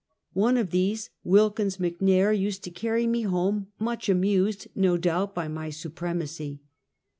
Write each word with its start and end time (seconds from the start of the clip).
One 0.33 0.57
of 0.57 0.71
these, 0.71 1.11
Wilkins 1.23 1.79
Mc 1.79 2.01
Nair, 2.01 2.33
used 2.33 2.63
to 2.63 2.71
carry 2.71 3.05
me 3.05 3.21
home, 3.21 3.67
much 3.77 4.09
amused, 4.09 4.67
no 4.73 4.97
doubt, 4.97 5.35
by 5.35 5.47
my 5.47 5.69
supremacy. 5.69 6.59